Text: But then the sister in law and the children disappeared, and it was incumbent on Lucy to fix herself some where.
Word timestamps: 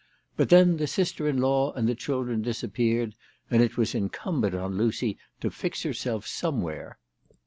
But 0.35 0.49
then 0.49 0.77
the 0.77 0.87
sister 0.87 1.27
in 1.27 1.37
law 1.37 1.73
and 1.73 1.87
the 1.87 1.93
children 1.93 2.41
disappeared, 2.41 3.13
and 3.51 3.61
it 3.61 3.77
was 3.77 3.93
incumbent 3.93 4.55
on 4.55 4.75
Lucy 4.75 5.19
to 5.41 5.51
fix 5.51 5.83
herself 5.83 6.25
some 6.25 6.63
where. 6.63 6.97